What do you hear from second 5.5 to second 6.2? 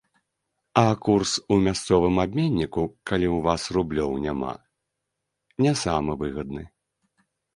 не самы